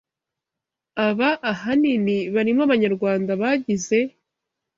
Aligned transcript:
Aba 1.07 1.29
ahanini 1.51 2.17
barimo 2.33 2.61
abanyarwanda 2.67 3.31
bagize 3.41 3.99